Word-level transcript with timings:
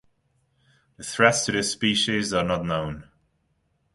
The 0.97 1.03
threats 1.03 1.45
to 1.45 1.51
this 1.51 1.71
species 1.71 2.33
are 2.33 2.43
not 2.43 2.65
known. 2.65 3.07